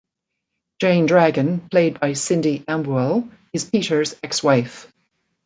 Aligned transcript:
Jane 0.79 1.05
Dragon, 1.05 1.69
played 1.69 1.99
by 1.99 2.13
Cindy 2.13 2.61
Ambuehl, 2.67 3.29
is 3.53 3.69
Peter's 3.69 4.15
ex-wife. 4.23 4.91